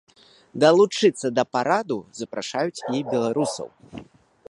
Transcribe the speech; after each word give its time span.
Далучыцца 0.63 1.27
да 1.39 1.43
параду 1.57 1.99
запрашаюць 2.23 2.83
і 3.01 3.07
беларусаў. 3.15 3.67